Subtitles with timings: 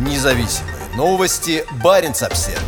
[0.00, 1.62] Независимые новости.
[1.84, 2.58] Барин обсерва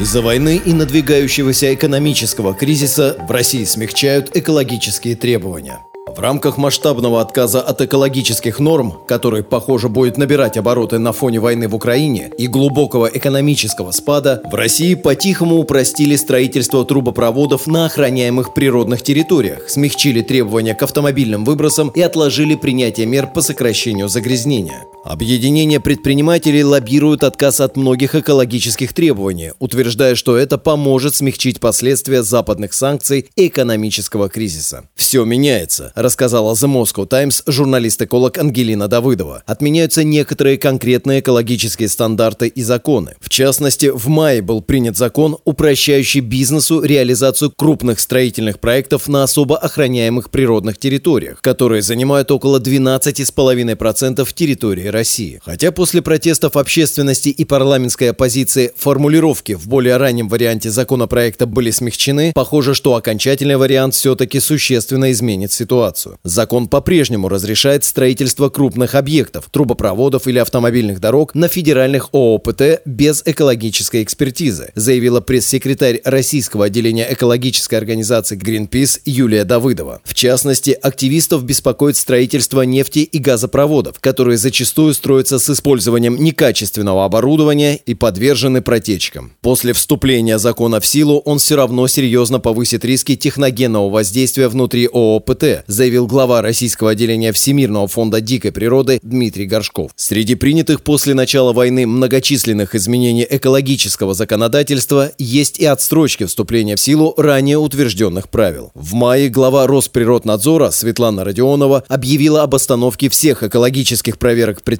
[0.00, 5.80] Из-за войны и надвигающегося экономического кризиса в России смягчают экологические требования.
[6.14, 11.66] В рамках масштабного отказа от экологических норм, который, похоже, будет набирать обороты на фоне войны
[11.66, 19.02] в Украине и глубокого экономического спада, в России по-тихому упростили строительство трубопроводов на охраняемых природных
[19.02, 24.86] территориях, смягчили требования к автомобильным выбросам и отложили принятие мер по сокращению загрязнения.
[25.04, 32.72] Объединение предпринимателей лоббирует отказ от многих экологических требований, утверждая, что это поможет смягчить последствия западных
[32.72, 34.88] санкций и экономического кризиса.
[34.94, 39.42] Все меняется, рассказала The Moscow Times журналист-эколог Ангелина Давыдова.
[39.44, 43.14] Отменяются некоторые конкретные экологические стандарты и законы.
[43.20, 49.58] В частности, в мае был принят закон, упрощающий бизнесу реализацию крупных строительных проектов на особо
[49.58, 55.40] охраняемых природных территориях, которые занимают около 12,5% территории России.
[55.44, 62.32] Хотя после протестов общественности и парламентской оппозиции формулировки в более раннем варианте законопроекта были смягчены,
[62.34, 66.18] похоже, что окончательный вариант все-таки существенно изменит ситуацию.
[66.24, 74.02] Закон по-прежнему разрешает строительство крупных объектов, трубопроводов или автомобильных дорог на федеральных ООПТ без экологической
[74.02, 80.00] экспертизы, заявила пресс-секретарь российского отделения экологической организации Greenpeace Юлия Давыдова.
[80.04, 87.04] В частности, активистов беспокоит строительство нефти и газопроводов, которые зачастую зачастую строятся с использованием некачественного
[87.04, 89.32] оборудования и подвержены протечкам.
[89.40, 95.64] После вступления закона в силу он все равно серьезно повысит риски техногенного воздействия внутри ООПТ,
[95.66, 99.90] заявил глава российского отделения Всемирного фонда дикой природы Дмитрий Горшков.
[99.96, 107.14] Среди принятых после начала войны многочисленных изменений экологического законодательства есть и отстрочки вступления в силу
[107.16, 108.70] ранее утвержденных правил.
[108.74, 114.73] В мае глава Росприроднадзора Светлана Родионова объявила об остановке всех экологических проверок предприятий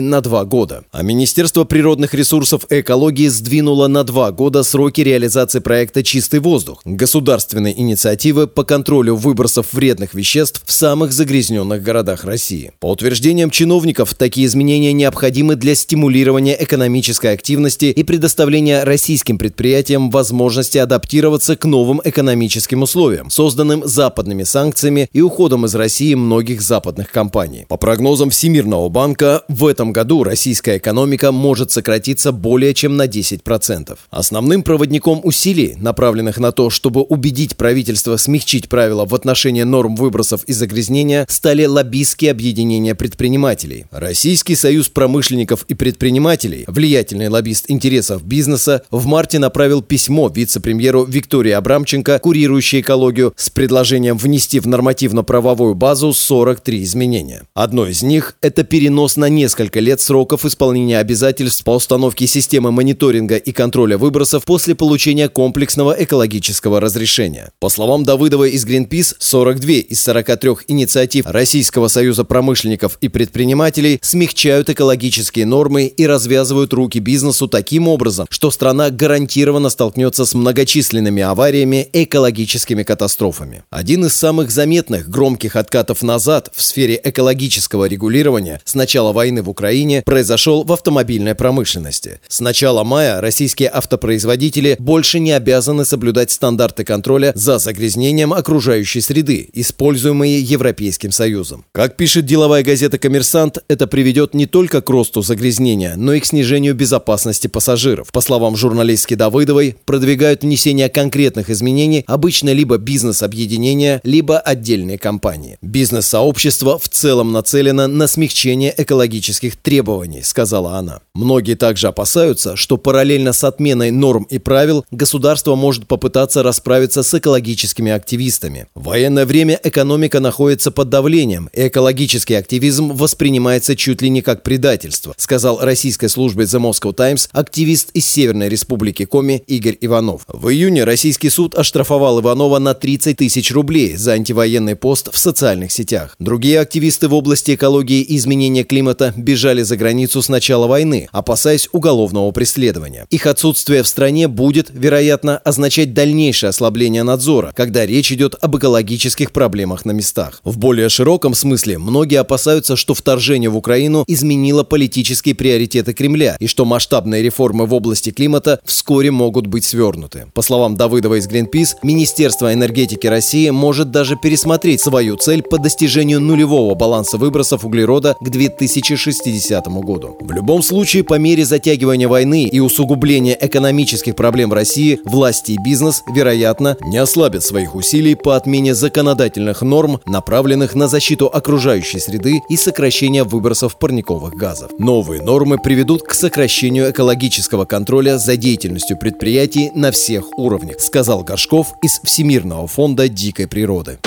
[0.00, 0.84] на два года.
[0.92, 6.80] А Министерство природных ресурсов и экологии сдвинуло на два года сроки реализации проекта «Чистый воздух»–
[6.84, 12.72] государственной инициативы по контролю выбросов вредных веществ в самых загрязненных городах России.
[12.80, 20.78] По утверждениям чиновников, такие изменения необходимы для стимулирования экономической активности и предоставления российским предприятиям возможности
[20.78, 27.66] адаптироваться к новым экономическим условиям, созданным западными санкциями и уходом из России многих западных компаний.
[27.68, 33.96] По прогнозам Всемирного банка, В этом году российская экономика может сократиться более чем на 10%.
[34.10, 40.44] Основным проводником усилий, направленных на то, чтобы убедить правительство смягчить правила в отношении норм выбросов
[40.44, 43.86] и загрязнения, стали лоббистские объединения предпринимателей.
[43.90, 51.52] Российский союз промышленников и предпринимателей, влиятельный лоббист интересов бизнеса, в марте направил письмо вице-премьеру Виктории
[51.52, 57.42] Абрамченко, курирующей экологию, с предложением внести в нормативно-правовую базу 43 изменения.
[57.54, 63.36] Одно из них– это перенос на несколько лет сроков исполнения обязательств по установке системы мониторинга
[63.36, 67.50] и контроля выбросов после получения комплексного экологического разрешения.
[67.60, 74.70] По словам Давыдова из Greenpeace, 42 из 43 инициатив Российского союза промышленников и предпринимателей смягчают
[74.70, 81.88] экологические нормы и развязывают руки бизнесу таким образом, что страна гарантированно столкнется с многочисленными авариями
[81.92, 83.64] экологическими катастрофами.
[83.70, 89.42] Один из самых заметных громких откатов назад в сфере экологического регулирования с начала начала войны
[89.42, 92.20] в Украине произошел в автомобильной промышленности.
[92.28, 99.48] С начала мая российские автопроизводители больше не обязаны соблюдать стандарты контроля за загрязнением окружающей среды,
[99.52, 101.64] используемые Европейским Союзом.
[101.72, 106.24] Как пишет деловая газета «Коммерсант», это приведет не только к росту загрязнения, но и к
[106.24, 108.10] снижению безопасности пассажиров.
[108.10, 115.58] По словам журналистки Давыдовой, продвигают внесение конкретных изменений обычно либо бизнес-объединения, либо отдельные компании.
[115.60, 121.00] Бизнес-сообщество в целом нацелено на смягчение экологии экологических требований, сказала она.
[121.14, 127.14] Многие также опасаются, что параллельно с отменой норм и правил государство может попытаться расправиться с
[127.14, 128.66] экологическими активистами.
[128.74, 134.42] В военное время экономика находится под давлением, и экологический активизм воспринимается чуть ли не как
[134.42, 140.22] предательство, сказал российской службе The Moscow Times активист из Северной Республики Коми Игорь Иванов.
[140.28, 145.72] В июне российский суд оштрафовал Иванова на 30 тысяч рублей за антивоенный пост в социальных
[145.72, 146.14] сетях.
[146.18, 151.08] Другие активисты в области экологии и изменения климата климата бежали за границу с начала войны,
[151.10, 153.06] опасаясь уголовного преследования.
[153.08, 159.32] Их отсутствие в стране будет, вероятно, означать дальнейшее ослабление надзора, когда речь идет об экологических
[159.32, 160.42] проблемах на местах.
[160.44, 166.46] В более широком смысле многие опасаются, что вторжение в Украину изменило политические приоритеты Кремля и
[166.46, 170.26] что масштабные реформы в области климата вскоре могут быть свернуты.
[170.34, 176.20] По словам Давыдова из Greenpeace, Министерство энергетики России может даже пересмотреть свою цель по достижению
[176.20, 178.28] нулевого баланса выбросов углерода к
[178.74, 180.16] 2060 году.
[180.20, 186.02] В любом случае, по мере затягивания войны и усугубления экономических проблем России, власти и бизнес,
[186.12, 192.56] вероятно, не ослабят своих усилий по отмене законодательных норм, направленных на защиту окружающей среды и
[192.56, 194.70] сокращение выбросов парниковых газов.
[194.78, 201.74] Новые нормы приведут к сокращению экологического контроля за деятельностью предприятий на всех уровнях, сказал Горшков
[201.82, 203.98] из Всемирного фонда дикой природы.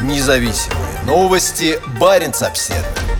[0.00, 1.78] Независимые новости.
[1.98, 3.15] Барин обседный.